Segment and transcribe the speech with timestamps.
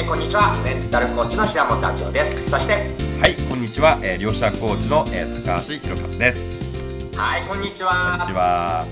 [0.00, 0.56] えーこんにちは。
[0.64, 2.48] メンタルコーチの平本明夫です。
[2.48, 2.72] そして、
[3.20, 4.00] はい、こんにちは。
[4.02, 6.58] えー、両者コーチの、えー、高橋弘和です。
[7.14, 8.16] はい、こんにちこんは。
[8.18, 8.86] にちは。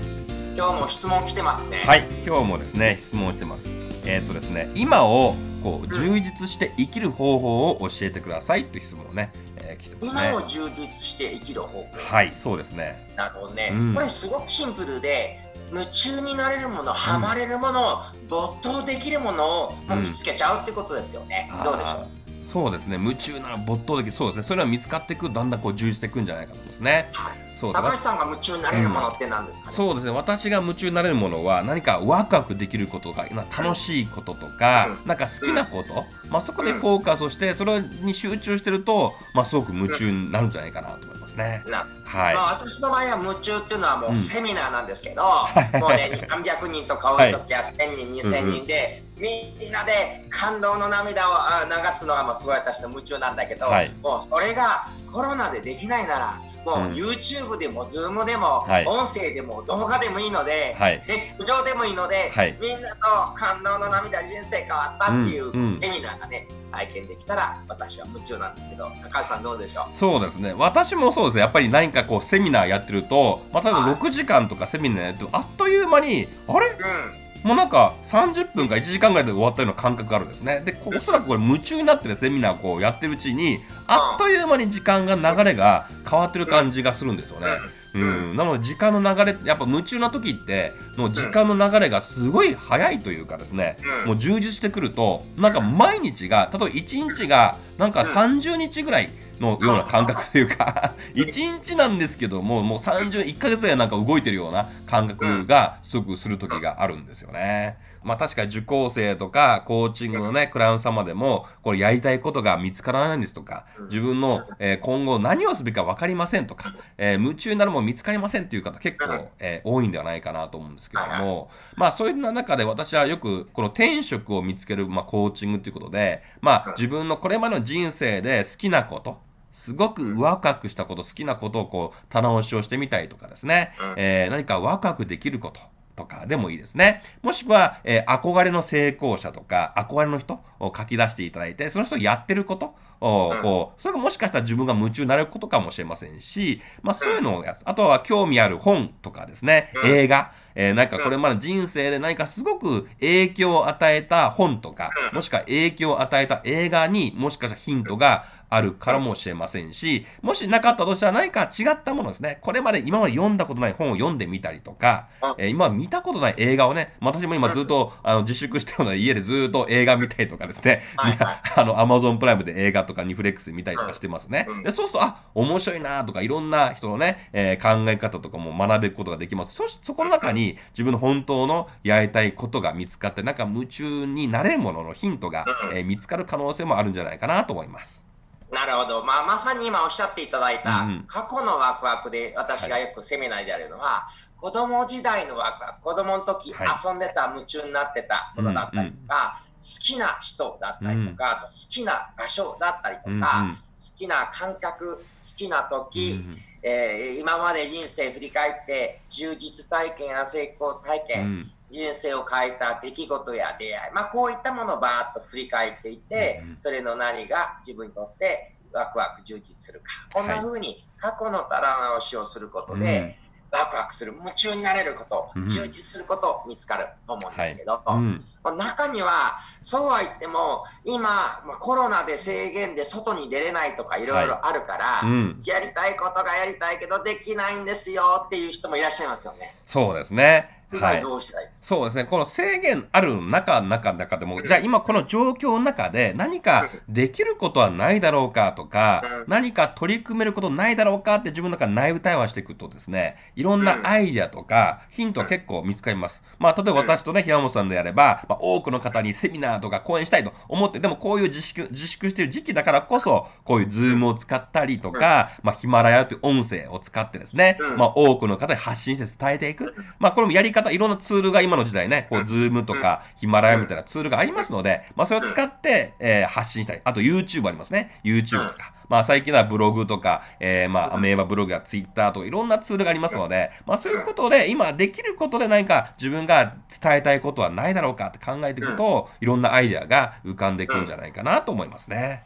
[0.55, 1.77] 今日も質問来てますね。
[1.83, 3.67] はい、今日もですね、質問してます。
[4.05, 5.33] えっ、とですね、今を
[5.63, 10.47] こう充実して生きる方法を教えてくださいという質問をね、えー、来てますね今を。
[10.47, 11.85] 充実して生きる方法。
[11.97, 13.11] はい、そうですね。
[13.15, 15.39] なるほどね、うんこれすごくシンプルで、
[15.71, 21.51] 夢中になれるもの、ハマれるもの、没頭できるものをもう見つけちゃうってことですよね。
[21.63, 22.28] どうでしょう？
[22.51, 27.09] そうですね、夢中なら没頭できる、そうですね、それは見つかっていく、だんだんこう充実していくんじゃないかと思いますね。
[27.13, 30.11] はい高橋さんが夢中になれるものって何ですかね、そうですね。
[30.11, 41.63] 私が夢中になれるものは何かワクワクできることがな楽しいこととか、うなんか好きなこと、まあ、そこでフォーカスをしてそれに集中してると、まあ、すごく夢中になるんじゃないかなと思いますね。
[41.67, 53.91] なはい、まあ、私の場合は夢中っていうのはもううんセミナーなんですけど、いもうね300人とか多い時は1000人、2000人で、みんなで感動の涙をあ流すのがもうすごい私の夢中なんだけど、はい。
[54.01, 56.93] もうそれがコロナでできないならもううん。
[56.93, 58.85] YouTube でも Zoom でも、はい。
[58.85, 61.01] 音声でも動画でもいいので、はい。
[61.07, 62.57] ネット上でもいいので、はい。
[62.61, 69.95] みんなと感動の涙人生変わったっていうセミナーがね、体験できたら私は夢中なんですけど高橋さんどうでしょう？
[69.95, 70.53] そうですね。
[70.55, 73.95] 私もそうですねやっぱり何かこうセミナーやってると、まあ、多分はい。
[73.95, 76.67] 6時間とかセミナーやってるとあっという間にあれ？
[76.67, 80.61] うんもうなんか30分か1時間ぐらいで終わったような感覚があるんですね。
[80.65, 87.47] で、こおそらくこれ夢中になってるセミナーをこうやってるうちに、あっという間に時間が流れが変わってる感じがするんですよね。
[87.93, 94.07] うん、なので時間の流れ、やっぱ夢中な時って、の時間の流れがすごい早いというかですね、うん。
[94.09, 107.77] もう充実してくると、なんか毎日が、例えば1日がなんか30日ぐらいのような感覚というか、 1日なんですけども、もう31ヶ月ぐらいなんか動いてるような感覚がすごくする時があるんですよね。
[108.03, 129.19] まあ確かに受講生とかコーチングのね、クライアント様でも、これやりたいことが見つからないんですとか、自分の、えー今後何をすべきか分かりませんとか、えー夢中になるもの見つかりませんっていう方結構、えー多いんではないかなと思うんですけども、まあそういう中で私はよくこの転職を見つける、まあ、コーチングということで、まあ自分のこれまでの人生で好きなこと、
[129.51, 133.93] すごくワクワクしたこと、好きなことをこう棚押しをしてみたりとかですね、うん。
[133.97, 135.59] えー何かワクワクできること
[135.95, 137.03] とかでもいいですね。
[137.21, 143.41] もしくは、えー憧れの成功者とか、憧れの人を書き出していただいて、その人やってることをうん。
[143.41, 149.91] こう、それがもしかしたら自分が夢中になれることかもしれませんし、まあそういうのをやつ、あとは興味ある本とかですね、うん。
[149.91, 155.15] 映画、えーなんかこれまで人生で何かすごく影響を与えた本とか、うん。
[155.17, 162.39] もしくは影響を与えた映画にもしかしたらヒントがあるからもしれませんし、もしなかったとしたら何か違ったものですね。
[162.41, 174.45] これまで今まで読んだことない本を読んでみたりとか、うんえー今見たことない映画をね、私も今ずっとあの自粛してるので家でずっと映画見たりとかですね、はいはいあの Amazon プライムで映画とかニフレックス見たりとかしてますね。
[174.49, 179.53] うんでそうすると、あ面白いなとか、いろんな人のね、えー考え方とかも学べることができます。
[179.53, 188.05] そしそこの中に自分の本当のやりたいことが見つかって、なんか夢中になれるもののヒントが、うんえー見つかる可能性もあるんじゃないかなと思います。
[188.51, 190.89] なるほど、まあ、まさに今おっしゃっていただいた、うん。
[190.89, 196.67] うん過去のワクワクで私がよくセミナーでやるのは、子供時代のワクワク子供の時はい。
[196.83, 203.23] 遊んでた、夢中になってたものだったりとか、好きな人だったりとか、あと好きな場所だったりとか、うんうん。
[203.55, 203.61] 好
[203.97, 205.03] きな感覚好
[205.37, 211.45] きな時、うんえー今まで人生振り返って充実体験や成功体験、うん。
[211.71, 216.57] 人生を変えた出来事や出会い、まあ、こういったものをバーッと振り返っていって、うんうん。
[216.57, 219.85] それの何が自分にとってワクワク充実するか。
[220.13, 223.17] こんな風に過去の棚直しをすることで、
[223.51, 225.47] ワクワクする夢中になれること、うん。
[225.47, 228.23] 充実すること見つかると思うんですけど、うん。
[228.57, 235.39] 中にはそうは言っても今、まあ、コロナで制限で外に出れないとかいろいろあるから、うん。
[235.45, 239.55] やりたいことがやりたいけどできないんですよっていう人もいらっしゃいますよね。
[239.65, 240.58] そうですね。
[240.77, 241.01] はい。
[241.01, 256.23] どうしたらいそうですね、この制限ある中、中、中でも、じゃあ今この状況の中で何かできることはないだろうかとかうん、何か取り組めることないだろうかって自分の中で内部対話していくとですね、いろんなアイデアとかヒントは結構見つかります。
[256.37, 267.77] まあ例えば私とね、平本さんであれば、まあ、多くの方にセミナーとか講演したいと思って、でもこういう自粛、自粛している時期だからこそ、こういうズームを使ったりとか、まあヒマラヤという音声を使ってですね、うん。
[267.77, 269.75] まあ多くの方に発信して伝えていく。
[269.99, 276.81] まあこれもやり方方、いろんなツールが今の時代ね、こう、ズームとかヒマラヤみたいなツールがありますので、まあ、それを使って、えー、発信したい。
[276.83, 277.99] あと YouTube ありますね。
[278.03, 278.73] YouTube とか。
[278.89, 292.23] まあ、最近はブログとか、えー、まあ、アメーバブログやツイッターとかいろんなツールがありますので、まあ、そういうことで、今できることで何か自分が伝えたいことはないだろうかって考えていくと、いろんなアイデアが浮かんでくるんじゃないかなと思いますね。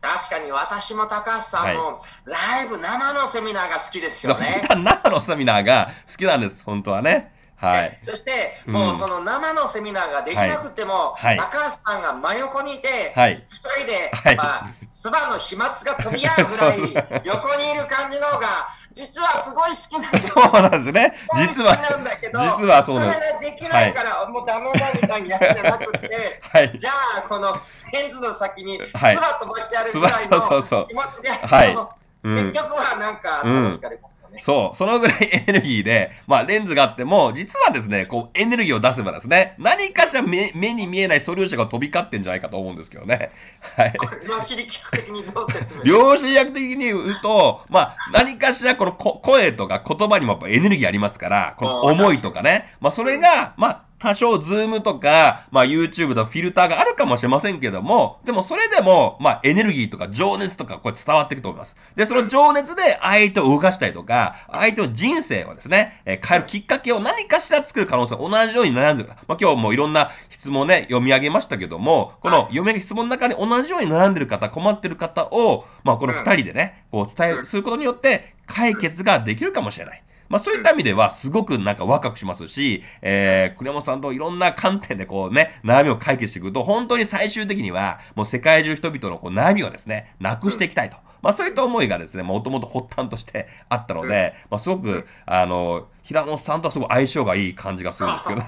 [0.00, 4.62] 確かに私も高橋さんも、ライブ生のセミナーが好きですよね。
[4.74, 7.34] 生のセミナーが好きなんです、本当はね。
[7.60, 16.78] はい、そして、うん、もうその生のセミナーができなくても、はい、高橋さんが真横にいて、はい、2人で、はい、まあ、唾の飛沫が飛び合うぐらい
[17.24, 20.28] 横にいる感じの方が、実はすごい好きなんです。
[20.34, 21.14] そうなんですね。
[21.36, 21.76] 実は。
[21.76, 27.60] なんだけど、実はそうそれができないから、もうダメだみたいなやつじゃなくて、はい、じゃあ、この
[27.92, 30.40] レンズの先に唾飛ばしてやるぐらいの
[30.86, 31.76] 気持ちで、はい、
[32.22, 34.09] 結局はなんか楽しかった。
[34.30, 34.42] ね。
[34.44, 43.30] そう、そのぐらい エネルギーで、まあレンズがあっても、実はですね、こうエネルギーを出せばですね、何かしら目目に見えない素粒子が飛び交ってんじゃないかと思うんですけどね。
[43.76, 43.94] はい。
[44.26, 61.76] 量子力学的にどう説明量子力的に言うと、まあ何かしらこの声とか言葉にもやっぱエネルギーありますから、この思いとかね、まあそれが、まあ多少ズームとか、まあ YouTube とかフィルターがあるかもしれませんけども、でもそれでも、まあエネルギーとか情熱とかこれ伝わっていくと思います。
[61.96, 69.10] で、その情熱で相手を動かしたりとか、相手の人生をですね、えー、変えるきっかけを何かしら作る可能性、同じように悩んでる。
[69.28, 80.02] まあ今日もいろんな質問ね、読み上げましたけども、この読み上げ質問の中に同じように悩んでる方、困ってる方を、まあこの二人でね、こう伝えすることによって解決ができるかもしれない。
[80.30, 90.96] まあそういった意味ではすごくなんか若くしますし、えー、栗山さんといろんな観点でこうね、悩みを解決していくと、本当に最終的にはもう世界中人々のこう悩みをですね、なくしていきたいと。
[91.20, 98.40] まあそういった思いがですね、もともと発端としてあったので、まあすごく、あの、平本さんとはすごい相性がいい感じがするんですけど。
[98.40, 98.46] ね、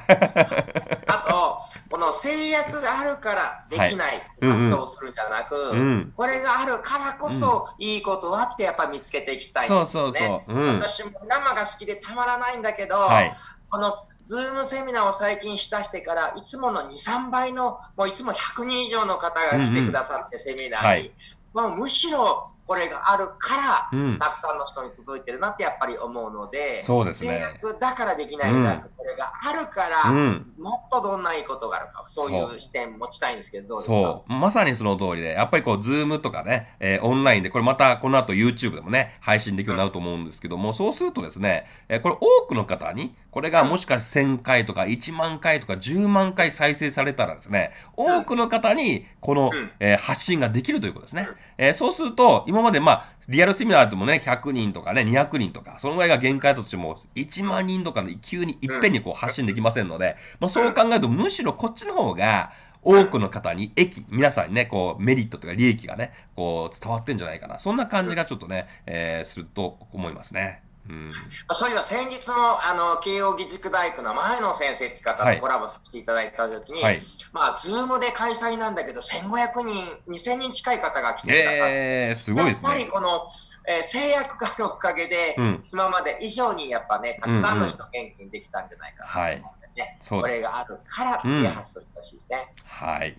[1.91, 5.87] この制約があるからできない発想をするんじゃなく、はいうん。
[5.87, 10.19] うん、これがあるからこそいいことはってやっぱ見つけていきたいんですよね。
[10.19, 13.37] そうそうそう、うん、私も生が好きでたまらないんだけど、はい、
[13.70, 13.94] この
[14.25, 21.11] ズームセミナーを最近したしてから、いつもの2、3倍の、もういつも100人以上の方が来てくださって、セミナーに、はい、
[21.55, 27.60] まあ、むしろこれがあるから、うん、たくさんの人に届いてるなってやっぱり思うので、そうですね。
[27.78, 33.92] だからできないうん、これがあるから、うん、もっとどんないいことがあるか、そういう視点持ちたいんですけど、どうですか？
[33.92, 51.28] そう、まさにその通りで、やっぱりこう、ズームとかね、えー、オンラインで、これまたこの後 YouTube でもね、配信できるようになると思うんですけども、そうするとですね、えー、これ多くの方に、これがもしかして1000回とか1万回とか10万回再生されたらですね、多くの方にこの、えー、発信ができるということですね。
[51.58, 62.53] えー、そうすると、今までまあ、リアルセミナーでもね、100人とかね、200人とか、そのぐらいが限界だとしても、1万人とかで急にいっぺんにこう発信できませんので、まあ、そう考えると、むしろこっちの方が、
[62.85, 67.61] 多くの方に、益、皆さんにね、こう、メリットとか利益がね、こう、伝わってんじゃないかな。
[67.61, 70.62] そんな感じがちょっとね、えー、すると思いますね。
[70.88, 71.12] うん、
[71.52, 77.02] そういえば先日のあの慶應義塾大学の前野先生って方とコラボさせていただいたときに、はい、
[77.32, 82.69] まあ、ズームで開催なんだけど、1500人、2000人近い方が来てくださって、えー、すごいですね。
[82.69, 83.29] やっぱりこの、
[83.69, 92.55] えー、制約があるおかげで、うん、今まで以上にやっぱね、たくさんの人元気にできたんじゃないかなと思ってね、うんうん、これがあるからっていう発想してほしいですね。
[92.58, 93.17] うん、はい。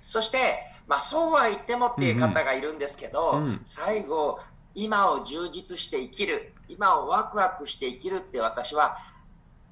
[0.00, 0.54] そして、
[0.86, 4.40] まあ、そうは言ってもっていう方がいるんですけど、うんうん、最後、
[4.74, 8.96] 今を充実して生きる、今をワクワクして生きるって私は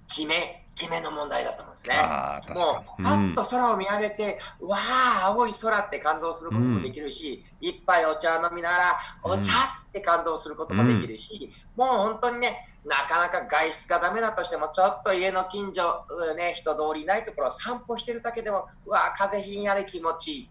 [0.08, 1.94] 決め、決めの問題だと思うんですね。
[2.54, 9.52] もう、パッと空を見上げて、うん、わあ、青い空って感動することもできるし、うん、一杯お茶を飲みながら、お茶
[9.88, 20.50] って感動することもできるし、うん、もう本当にね、なかなか外出がダメだとしても、ちょっと家の近所、ね、人通りないところを散歩してるだけでも、うわあ、風ひんやり気持ちいい。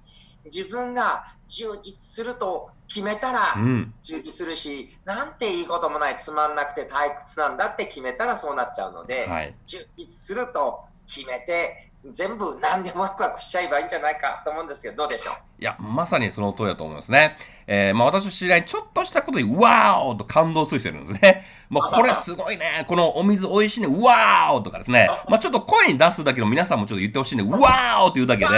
[0.54, 3.56] 自分が充実すると決めたら
[4.02, 15.34] 充実するし、うん、なんていいこともない、つまんなくて退屈なんだって決めたらそうなっちゃうので、はい、充実すると決めて、全部何でもワクワクしちゃえばいいんじゃないかと思うんですけど、どうでしょう？
[15.62, 17.36] いや、まさにその通りだと思いますね。
[17.68, 21.46] えー、まあ私の知り合い、ちょっとしたことに、ワーオと感動する人いるんですね。
[21.70, 22.86] まあこれすごいね。
[22.88, 23.88] このお水美味しいね。
[23.88, 25.10] ワーオとかですね。
[25.28, 27.44] まあちょっと声に出すだけの皆さんもちょっと言ってほしいね。
[27.52, 28.50] ワーオって言うだけで、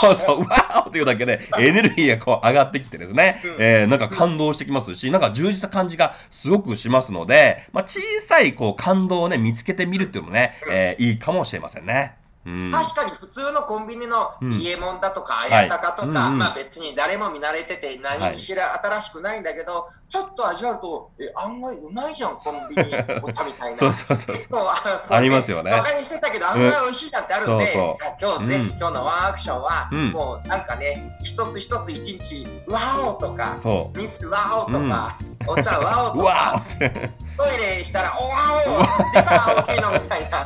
[0.00, 3.40] そうそう、ワーオって言うだけで、エネルギーがこう上がってきてですね。
[3.60, 12.16] えー、なんか感動してきますし、なんか充実した感じがすごくしますので、まあ小さいこう感動をね、見つけてみるっていうのもね、えー、いいかもしれませんね。
[12.46, 22.82] うん、確かに普通のコンビニの伊右衛門だとか、綾鷹とか、はい、まあ別に誰も見慣れてて何にしら新しくないんだけど、はい、ちょっと味わうと、え、案外うまいじゃん、コンビニ
[23.22, 23.76] お茶みたいな。
[23.76, 24.36] そうそうそう。
[24.50, 25.70] ありますよね。
[25.70, 33.56] バカにしてたけど、案外美味しいじゃんってあるんで、うん、今日ぜひ今日のワンアクションは、うん、もうなんかね、一つ一つ一日、ワオとか、
[33.94, 36.62] 蜜ワオとか、お茶ワオとか。
[37.40, 40.44] トイレしたら、おわお出た大きいのみたいな、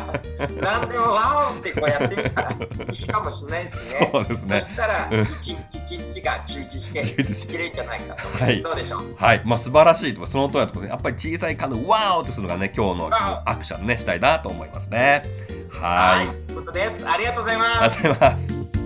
[0.79, 2.55] なんでもわおってこうやってみたらい
[2.93, 4.11] いかもしれないですね。
[4.13, 4.61] そうですね。
[4.61, 5.09] そしたら
[5.41, 8.45] 一、一日が充実していけるんじゃないかと思います。
[8.45, 9.17] はい、どうでしょう？
[9.19, 13.11] はい、まあ素晴らしいとその通りだとやっぱり小さい感のわおってするのがね、今日の
[13.45, 15.25] アクションねしたいなと思いますね。
[15.73, 16.29] はい。
[16.47, 17.05] ということです。
[17.09, 17.99] ありがとうございます。
[17.99, 18.84] ありがとうございます。